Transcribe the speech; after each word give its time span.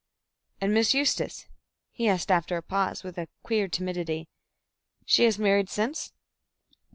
"And 0.59 0.73
Miss 0.73 0.95
Eustace?" 0.95 1.45
he 1.91 2.09
asked 2.09 2.31
after 2.31 2.57
a 2.57 2.63
pause, 2.63 3.03
with 3.03 3.19
a 3.19 3.27
queer 3.43 3.67
timidity. 3.67 4.27
"She 5.05 5.25
has 5.25 5.37
married 5.37 5.69
since?" 5.69 6.11